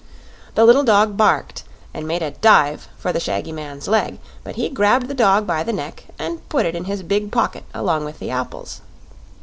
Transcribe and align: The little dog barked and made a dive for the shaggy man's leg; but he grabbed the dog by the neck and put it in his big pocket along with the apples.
The 0.55 0.65
little 0.65 0.83
dog 0.83 1.15
barked 1.15 1.63
and 1.93 2.07
made 2.07 2.23
a 2.23 2.31
dive 2.31 2.87
for 2.97 3.13
the 3.13 3.19
shaggy 3.19 3.51
man's 3.51 3.87
leg; 3.87 4.17
but 4.43 4.55
he 4.55 4.67
grabbed 4.67 5.07
the 5.09 5.13
dog 5.13 5.45
by 5.45 5.61
the 5.61 5.71
neck 5.71 6.05
and 6.17 6.49
put 6.49 6.65
it 6.65 6.73
in 6.75 6.85
his 6.85 7.03
big 7.03 7.31
pocket 7.31 7.65
along 7.71 8.05
with 8.05 8.17
the 8.17 8.31
apples. 8.31 8.81